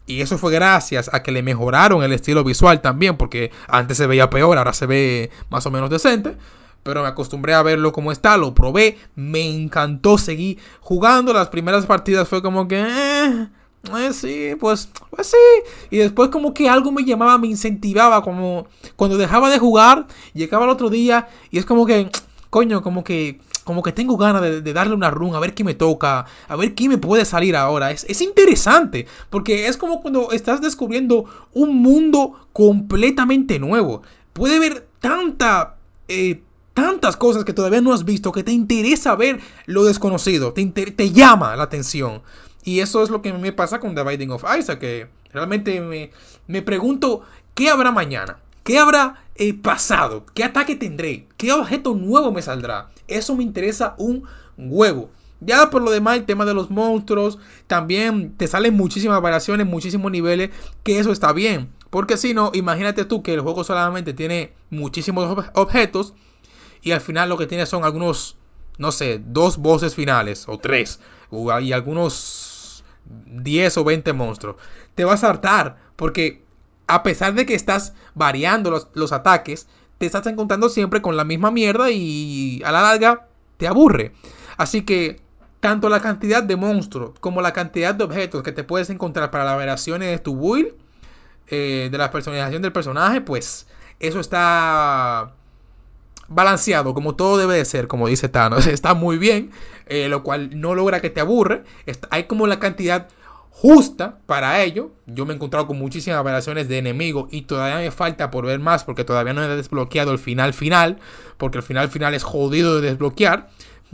Y 0.09 0.21
eso 0.21 0.39
fue 0.39 0.53
gracias 0.53 1.11
a 1.13 1.25
que 1.25 1.33
le 1.33 1.43
mejoraron 1.43 2.05
el 2.05 2.13
estilo 2.13 2.45
visual 2.45 2.81
también, 2.81 3.17
porque 3.17 3.51
antes 3.67 3.97
se 3.97 4.07
veía 4.07 4.31
peor, 4.31 4.57
ahora 4.57 4.73
se 4.73 4.87
ve 4.87 5.31
más 5.51 5.67
o 5.67 5.73
menos 5.73 5.91
decente. 5.91 6.37
Pero 6.87 7.03
me 7.03 7.09
acostumbré 7.09 7.53
a 7.53 7.63
verlo 7.63 7.93
como 7.93 8.13
está, 8.13 8.37
lo 8.37 8.55
probé, 8.55 8.97
me 9.17 9.45
encantó 9.45 10.19
seguir 10.19 10.59
jugando. 10.81 11.33
Las 11.33 11.49
primeras 11.49 11.85
partidas 11.85 12.29
fue 12.29 12.41
como 12.41 12.69
que... 12.69 12.81
Eh, 12.81 13.49
eh, 13.99 14.13
sí, 14.13 14.55
pues, 14.59 14.89
pues 15.11 15.27
sí. 15.27 15.37
Y 15.91 15.99
después 15.99 16.31
como 16.31 16.55
que 16.55 16.69
algo 16.69 16.93
me 16.93 17.05
llamaba, 17.05 17.39
me 17.39 17.49
incentivaba, 17.49 18.23
como 18.23 18.69
cuando 18.95 19.17
dejaba 19.17 19.51
de 19.51 19.59
jugar, 19.59 20.07
llegaba 20.33 20.65
el 20.65 20.71
otro 20.71 20.89
día 20.89 21.29
y 21.51 21.59
es 21.59 21.67
como 21.67 21.87
que, 21.87 22.09
coño, 22.51 22.83
como 22.83 23.03
que 23.03 23.41
como 23.65 23.83
que 23.83 23.91
tengo 23.91 24.17
ganas 24.17 24.43
de, 24.43 24.73
darle 24.73 24.95
una 24.95 25.11
run, 25.11 25.35
a 25.35 25.41
ver 25.41 25.53
qué 25.53 25.65
me 25.65 25.75
toca, 25.75 26.25
a 26.47 26.55
ver 26.55 26.77
qué 26.77 26.89
me 26.89 26.99
puede 26.99 27.25
salir 27.25 27.57
ahora. 27.57 27.91
Es, 27.91 28.21
interesante, 28.21 29.09
porque 29.29 29.67
es 29.67 29.77
como 29.77 30.01
cuando 30.03 30.31
estás 30.31 30.61
descubriendo 30.61 31.25
un 31.53 31.83
mundo 31.83 32.47
completamente 32.53 33.59
nuevo. 33.59 34.03
Puede 34.33 34.57
haber 34.57 34.87
tanta... 35.01 35.79
Eh, 36.07 36.43
tantas 36.77 37.17
cosas 37.17 37.47
que 37.47 37.55
todavía 37.55 37.81
no 37.81 37.95
has 37.95 38.05
visto, 38.05 38.33
que 38.33 38.45
te 38.45 38.53
interesa 38.53 39.17
ver 39.17 39.41
lo 39.65 39.85
desconocido, 39.85 40.53
te, 40.53 40.67
te 40.67 41.11
llama 41.11 41.57
la 41.57 41.63
atención. 41.63 42.21
Y 42.65 42.81
eso 42.81 43.03
es 43.03 43.09
lo 43.09 43.23
que 43.23 43.33
me 43.33 43.51
pasa 43.51 43.81
con 43.81 43.95
The 43.95 44.05
Binding 44.05 44.31
of 44.31 44.45
Isaac, 44.59 44.79
que 44.79 45.09
realmente 45.33 45.81
me, 45.81 46.11
me 46.47 46.61
pregunto, 46.61 47.23
¿qué 47.55 47.71
habrá 47.71 47.93
mañana? 47.93 48.41
¿Qué 48.63 48.79
habrá 48.79 49.25
eh, 49.37 49.55
pasado? 49.55 50.27
¿Qué 50.35 50.45
ataque 50.45 50.77
tendré? 50.77 51.27
¿Qué 51.39 51.51
objeto 51.51 51.95
nuevo 51.95 52.31
me 52.31 52.43
saldrá? 52.43 52.91
Eso 53.09 53.35
me 53.35 53.43
interesa 53.43 53.95
un 53.97 54.25
huevo. 54.59 55.09
Ya 55.41 55.71
por 55.71 55.81
lo 55.81 55.91
demás, 55.91 56.19
el 56.19 56.27
tema 56.27 56.45
de 56.45 56.53
los 56.53 56.69
monstruos, 56.69 57.39
también 57.67 58.37
te 58.37 58.49
salen 58.49 58.75
muchísimas 58.75 59.23
variaciones, 59.23 59.67
muchísimos 59.67 60.13
niveles, 60.13 60.51
que 60.83 60.99
eso 60.99 61.11
está 61.11 61.33
bien. 61.33 61.71
Porque 61.89 62.19
si 62.19 62.35
no, 62.35 62.51
imagínate 62.53 63.07
tú 63.07 63.23
que 63.23 63.33
el 63.33 63.41
juego 63.41 63.65
solamente 63.65 64.13
tiene 64.13 64.53
muchísimos 64.69 65.49
objetos 65.55 66.13
y 66.87 66.93
al 66.93 67.01
final 67.01 67.29
lo 67.29 67.37
que 67.37 67.49
tiene 67.49 67.67
son 67.67 67.83
algunos, 67.83 68.37
no 68.79 68.93
sé, 68.93 69.21
dos 69.21 69.57
voces 69.57 69.97
finales 69.97 70.45
o 70.47 70.57
tres, 70.57 71.01
y 71.61 71.73
algunos 71.73 72.85
10 73.05 73.79
o 73.79 73.83
20 73.83 74.13
monstruos. 74.13 74.55
Te 74.95 75.05
vas 75.05 75.25
a 75.25 75.31
hartar 75.31 75.79
porque 75.97 76.45
a 76.87 77.03
pesar 77.03 77.35
de 77.35 77.45
que 77.45 77.57
estás 77.57 77.93
variando 78.15 78.87
los, 78.95 79.13
ataques, 79.13 79.67
te 79.99 80.07
estás 80.07 80.29
encontrando 80.29 80.69
siempre 80.69 81.03
con 81.03 81.17
la 81.17 81.25
misma 81.25 81.51
mierda 81.51 81.91
y 81.91 82.63
a 82.65 82.71
la 82.71 82.83
larga 82.83 83.27
te 83.57 83.67
aburre. 83.67 84.13
Así 84.57 84.83
que 84.83 85.21
tanto 85.59 85.89
la 85.89 86.01
cantidad 86.01 86.45
de 86.45 86.55
monstruos 86.55 87.19
como 87.19 87.43
la 87.43 87.53
cantidad 87.53 87.97
de 87.97 88.05
objetos 88.05 88.45
que 88.45 88.53
te 88.53 88.63
puedes 88.63 88.91
encontrar 88.91 89.33
para 89.33 89.45
las 89.45 89.57
variaciones 89.57 90.09
de 90.09 90.19
tu 90.21 90.39
build, 90.39 90.73
eh, 91.49 91.89
de 91.91 91.99
la 91.99 92.13
personalización 92.13 92.63
del 92.63 92.71
personaje, 92.71 93.23
pues 93.23 93.67
eso 93.99 94.21
está 94.21 95.35
balanceado, 96.29 96.95
como 96.95 97.15
todo 97.15 97.39
debe 97.39 97.55
de 97.57 97.65
ser, 97.65 97.87
como 97.87 98.09
dice 98.09 98.29
Thanos. 98.29 98.67
Está 98.67 98.95
muy 98.95 99.19
bien, 99.19 99.51
eh, 99.87 100.09
lo 100.09 100.23
cual 100.23 100.61
no 100.61 100.75
logra 100.75 101.01
que 101.01 101.11
te 101.11 101.21
aburre. 101.21 101.65
hay 102.11 102.25
como 102.25 102.47
la 102.47 102.59
cantidad 102.59 103.09
justa 103.51 104.19
para 104.27 104.63
ello. 104.63 104.93
Yo 105.07 105.25
me 105.25 105.33
he 105.33 105.37
encontrado 105.37 105.67
con 105.67 105.79
muchísimas 105.79 106.23
variaciones 106.23 106.69
de 106.69 106.79
enemigos 106.79 107.29
y 107.31 107.43
todavía 107.43 107.79
me 107.79 107.91
falta 107.91 108.31
por 108.31 108.45
ver 108.45 108.61
más 108.61 108.85
porque 108.85 109.05
todavía 109.05 109.33
no 109.33 109.43
he 109.43 109.57
desbloqueado 109.57 110.13
el 110.13 110.19
final 110.19 110.53
final, 110.53 110.99
porque 111.39 111.59
el 111.59 111.65
final 111.65 111.89
final 111.89 112.13
es 112.15 112.23
jodido 112.23 112.81
de 112.81 112.91
desbloquear, 112.91 113.49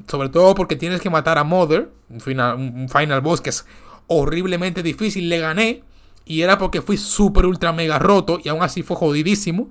sobre 0.08 0.30
todo 0.30 0.54
porque 0.54 0.74
tienes 0.74 1.00
que 1.00 1.10
matar 1.10 1.38
a 1.38 1.44
Mother, 1.44 1.90
un 2.08 2.20
final, 2.20 2.56
un 2.56 2.88
final 2.88 3.20
boss 3.20 3.40
que 3.40 3.50
es 3.50 3.64
horriblemente 4.08 4.82
difícil, 4.82 5.28
le 5.28 5.38
gané 5.38 5.84
y 6.24 6.42
era 6.42 6.58
porque 6.58 6.82
fui 6.82 6.96
súper 6.96 7.46
ultra 7.46 7.72
mega 7.72 7.98
roto 7.98 8.40
y 8.42 8.48
aún 8.48 8.62
así 8.62 8.82
fue 8.82 8.96
jodidísimo. 8.96 9.70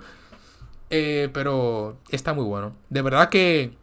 Eh, 0.92 1.30
pero 1.34 1.98
está 2.10 2.34
muy 2.34 2.46
bueno. 2.46 2.76
De 2.90 3.02
verdad 3.02 3.30
que 3.30 3.74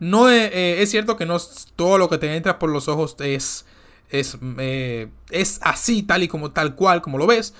no 0.00 0.28
eh, 0.28 0.82
es 0.82 0.90
cierto 0.90 1.16
que 1.16 1.26
no 1.26 1.36
todo 1.76 1.98
lo 1.98 2.08
que 2.08 2.18
te 2.18 2.34
entra 2.34 2.58
por 2.58 2.70
los 2.70 2.88
ojos 2.88 3.14
es 3.20 3.66
es, 4.12 4.38
eh, 4.58 5.08
es 5.30 5.58
así, 5.62 6.02
tal 6.02 6.22
y 6.22 6.28
como 6.28 6.52
tal 6.52 6.76
cual, 6.76 7.02
como 7.02 7.18
lo 7.18 7.26
ves. 7.26 7.54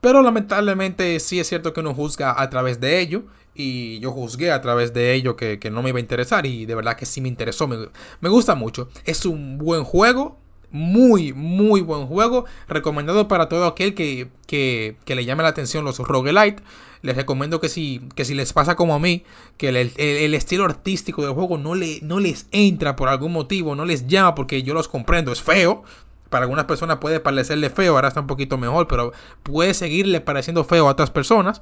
Pero 0.00 0.22
lamentablemente 0.22 1.20
sí 1.20 1.38
es 1.38 1.48
cierto 1.48 1.72
que 1.72 1.80
uno 1.80 1.94
juzga 1.94 2.40
a 2.40 2.50
través 2.50 2.80
de 2.80 3.00
ello. 3.00 3.24
Y 3.54 4.00
yo 4.00 4.10
juzgué 4.10 4.50
a 4.50 4.62
través 4.62 4.94
de 4.94 5.12
ello 5.12 5.36
que, 5.36 5.58
no 5.70 5.82
me 5.82 5.90
iba 5.90 5.98
a 5.98 6.00
interesar. 6.00 6.46
Y 6.46 6.66
de 6.66 6.74
verdad 6.74 6.96
que 6.96 7.06
sí 7.06 7.20
me 7.20 7.28
interesó. 7.28 7.68
Me, 7.68 7.76
me 8.20 8.28
gusta 8.28 8.54
mucho. 8.54 8.88
Es 9.04 9.26
un 9.26 9.58
buen 9.58 9.84
juego. 9.84 10.38
Muy, 10.72 11.32
muy 11.32 11.80
buen 11.80 12.06
juego. 12.06 12.46
Recomendado 12.66 13.28
para 13.28 13.48
todo 13.48 13.66
aquel 13.66 13.94
que, 13.94 14.28
que, 14.46 14.96
que 15.04 15.14
le 15.14 15.24
llame 15.24 15.44
la 15.44 15.50
atención 15.50 15.84
los 15.84 15.98
roguelite 15.98 16.62
les 17.02 17.16
recomiendo 17.16 17.60
que 17.60 17.68
si, 17.68 18.00
que 18.14 18.24
si 18.24 18.34
les 18.34 18.52
pasa 18.52 18.76
como 18.76 18.94
a 18.94 18.98
mí, 18.98 19.24
que 19.56 19.68
el, 19.68 20.34
estilo 20.34 20.64
artístico 20.64 21.22
del 21.22 21.32
juego 21.32 21.58
no, 21.58 21.74
le, 21.74 21.98
no 22.02 22.20
les 22.20 22.46
entra 22.52 22.96
por 22.96 23.08
algún 23.08 23.32
motivo, 23.32 23.74
no 23.74 23.84
les 23.84 24.06
llama 24.06 24.34
porque 24.34 24.62
yo 24.62 24.72
los 24.72 24.88
comprendo, 24.88 25.32
es 25.32 25.42
feo. 25.42 25.82
Para 26.30 26.44
algunas 26.44 26.64
personas 26.64 26.96
puede 26.98 27.20
parecerle 27.20 27.68
feo, 27.68 27.94
ahora 27.94 28.08
está 28.08 28.20
un 28.20 28.26
poquito 28.26 28.56
mejor, 28.56 28.88
pero 28.88 29.12
puede 29.42 29.74
seguirle 29.74 30.20
pareciendo 30.20 30.64
feo 30.64 30.86
a 30.88 30.92
otras 30.92 31.10
personas. 31.10 31.60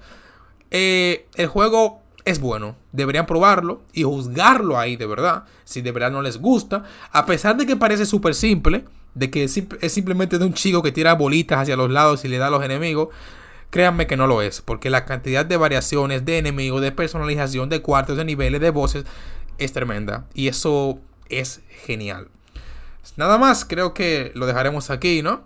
Eh, 0.71 1.27
el 1.35 1.49
juego 1.49 2.03
es 2.25 2.39
bueno, 2.39 2.77
deberían 2.93 3.27
probarlo 3.27 3.83
y 3.93 4.05
juzgarlo 4.05 4.79
ahí 4.79 4.97
de 4.97 5.07
verdad, 5.07 5.45
si 5.65 5.81
de 5.81 5.91
verdad 5.91 6.13
no 6.13 6.23
les 6.23 6.39
gusta, 6.39 6.85
a 7.11 7.27
pesar 7.27 7.57
de 7.57 7.67
que 7.67 7.77
parece 7.77 8.07
súper 8.07 8.35
simple, 8.35 8.85
de 9.15 9.31
que 9.31 9.45
es 9.45 9.93
simplemente 9.93 10.39
de 10.39 10.45
un 10.45 10.55
chico 10.55 10.83
que 10.83 10.93
tira 10.93 11.15
bolitas 11.15 11.59
hacia 11.59 11.77
los 11.77 11.91
lados 11.91 12.25
y 12.25 12.29
le 12.29 12.39
da 12.39 12.47
a 12.47 12.51
los 12.51 12.65
enemigos, 12.65 13.09
Créanme 13.71 14.09
que 14.09 14.17
no 14.17 14.27
lo 14.27 14.43
es, 14.43 14.61
porque 14.61 14.91
la 14.91 15.05
cantidad 15.05 15.47
de 15.47 15.57
variaciones 15.57 16.25
de 16.25 16.39
enemigos, 16.39 16.83
de 16.83 16.91
personalización, 16.91 17.69
de 17.69 17.81
cuartos, 17.81 18.17
de 18.17 18.25
niveles, 18.25 18.61
de 18.61 18.71
voces 18.71 19.05
es 19.59 19.73
tremenda. 19.73 20.27
Y 20.35 20.49
eso 20.49 20.99
es 21.29 21.61
genial. 21.87 22.29
Nada 23.17 23.39
más, 23.39 23.65
creo 23.65 23.95
que 23.95 24.33
lo 24.35 24.47
dejaremos 24.47 24.91
aquí, 24.91 25.23
¿no? 25.23 25.43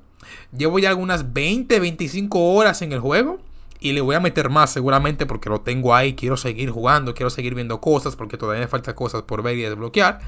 Llevo 0.57 0.79
ya 0.79 0.89
algunas 0.89 1.35
20, 1.35 1.79
25 1.79 2.55
horas 2.55 2.81
en 2.81 2.93
el 2.93 3.01
juego. 3.01 3.41
Y 3.79 3.93
le 3.93 4.01
voy 4.01 4.17
a 4.17 4.21
meter 4.21 4.49
más 4.49 4.71
seguramente 4.71 5.27
porque 5.27 5.51
lo 5.51 5.61
tengo 5.61 5.95
ahí. 5.95 6.15
Quiero 6.15 6.39
seguir 6.39 6.71
jugando, 6.71 7.13
quiero 7.13 7.29
seguir 7.29 7.55
viendo 7.55 7.83
cosas 7.83 8.17
porque 8.17 8.39
todavía 8.39 8.63
me 8.63 8.69
faltan 8.69 8.95
cosas 8.95 9.23
por 9.23 9.43
ver 9.43 9.59
y 9.59 9.63
desbloquear. 9.63 10.21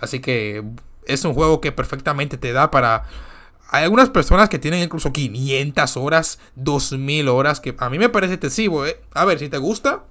Así 0.00 0.20
que 0.20 0.64
es 1.06 1.24
un 1.24 1.34
juego 1.34 1.60
que 1.60 1.72
perfectamente 1.72 2.36
te 2.38 2.52
da 2.52 2.70
para 2.70 3.04
hay 3.68 3.84
algunas 3.84 4.10
personas 4.10 4.48
que 4.48 4.58
tienen 4.58 4.82
incluso 4.82 5.12
500 5.12 5.96
horas, 5.96 6.38
2000 6.54 7.28
horas, 7.28 7.60
que 7.60 7.74
a 7.78 7.90
mí 7.90 7.98
me 7.98 8.08
parece 8.08 8.34
excesivo, 8.34 8.86
¿eh? 8.86 9.00
A 9.12 9.24
ver, 9.24 9.38
si 9.38 9.48
te 9.48 9.58
gusta, 9.58 10.04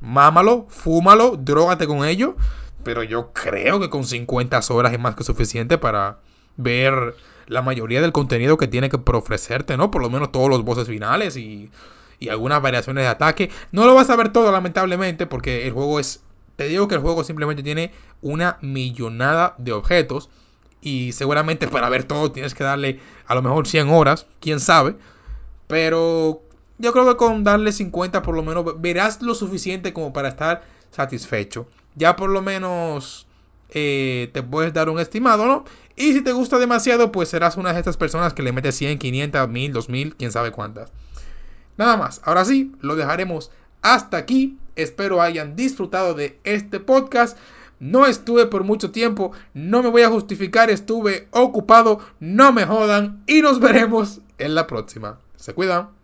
mámalo, 0.00 0.66
fúmalo, 0.68 1.36
drogate 1.36 1.86
con 1.86 2.04
ello. 2.04 2.36
Pero 2.84 3.02
yo 3.02 3.32
creo 3.32 3.80
que 3.80 3.90
con 3.90 4.04
50 4.04 4.60
horas 4.70 4.92
es 4.92 5.00
más 5.00 5.14
que 5.14 5.24
suficiente 5.24 5.76
para 5.76 6.20
ver 6.56 7.14
la 7.46 7.62
mayoría 7.62 8.00
del 8.00 8.12
contenido 8.12 8.56
que 8.56 8.68
tiene 8.68 8.88
que 8.88 8.98
ofrecerte, 9.12 9.76
¿no? 9.76 9.90
Por 9.90 10.02
lo 10.02 10.08
menos 10.08 10.32
todos 10.32 10.48
los 10.48 10.64
voces 10.64 10.86
finales 10.88 11.36
y, 11.36 11.70
y 12.20 12.28
algunas 12.28 12.62
variaciones 12.62 13.04
de 13.04 13.08
ataque. 13.08 13.50
No 13.72 13.86
lo 13.86 13.94
vas 13.94 14.08
a 14.08 14.16
ver 14.16 14.32
todo, 14.32 14.50
lamentablemente, 14.52 15.26
porque 15.26 15.66
el 15.66 15.72
juego 15.72 15.98
es. 15.98 16.22
Te 16.56 16.68
digo 16.68 16.88
que 16.88 16.94
el 16.94 17.00
juego 17.00 17.24
simplemente 17.24 17.62
tiene 17.62 17.92
una 18.22 18.58
millonada 18.60 19.54
de 19.58 19.72
objetos. 19.72 20.30
Y 20.82 21.12
seguramente 21.12 21.68
para 21.68 21.88
ver 21.88 22.04
todo 22.04 22.32
tienes 22.32 22.54
que 22.54 22.64
darle 22.64 23.00
a 23.26 23.34
lo 23.34 23.42
mejor 23.42 23.66
100 23.66 23.90
horas, 23.90 24.26
quién 24.40 24.60
sabe. 24.60 24.96
Pero 25.66 26.42
yo 26.78 26.92
creo 26.92 27.06
que 27.06 27.16
con 27.16 27.44
darle 27.44 27.72
50 27.72 28.22
por 28.22 28.34
lo 28.34 28.42
menos 28.42 28.80
verás 28.80 29.20
lo 29.22 29.34
suficiente 29.34 29.92
como 29.92 30.12
para 30.12 30.28
estar 30.28 30.62
satisfecho. 30.90 31.66
Ya 31.94 32.16
por 32.16 32.30
lo 32.30 32.42
menos 32.42 33.26
eh, 33.68 34.30
te 34.32 34.42
puedes 34.42 34.72
dar 34.72 34.88
un 34.88 34.98
estimado, 34.98 35.46
¿no? 35.46 35.64
Y 35.96 36.14
si 36.14 36.22
te 36.22 36.32
gusta 36.32 36.58
demasiado, 36.58 37.12
pues 37.12 37.28
serás 37.28 37.56
una 37.56 37.72
de 37.72 37.78
estas 37.78 37.96
personas 37.96 38.32
que 38.32 38.42
le 38.42 38.52
mete 38.52 38.72
100, 38.72 38.98
500, 38.98 39.48
1000, 39.48 39.72
2000, 39.72 40.16
quién 40.16 40.32
sabe 40.32 40.50
cuántas. 40.50 40.90
Nada 41.76 41.96
más, 41.96 42.20
ahora 42.24 42.44
sí, 42.44 42.72
lo 42.80 42.96
dejaremos 42.96 43.50
hasta 43.82 44.16
aquí. 44.16 44.58
Espero 44.76 45.20
hayan 45.20 45.56
disfrutado 45.56 46.14
de 46.14 46.38
este 46.44 46.80
podcast. 46.80 47.36
No 47.80 48.06
estuve 48.06 48.46
por 48.46 48.62
mucho 48.62 48.90
tiempo, 48.92 49.32
no 49.54 49.82
me 49.82 49.88
voy 49.88 50.02
a 50.02 50.10
justificar, 50.10 50.70
estuve 50.70 51.28
ocupado, 51.32 51.98
no 52.20 52.52
me 52.52 52.66
jodan 52.66 53.24
y 53.26 53.40
nos 53.40 53.58
veremos 53.58 54.20
en 54.38 54.54
la 54.54 54.66
próxima. 54.66 55.18
Se 55.36 55.54
cuidan. 55.54 55.99